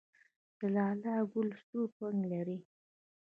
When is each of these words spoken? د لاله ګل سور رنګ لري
د 0.59 0.59
لاله 0.75 1.13
ګل 1.31 1.49
سور 1.65 1.89
رنګ 2.01 2.21
لري 2.31 2.59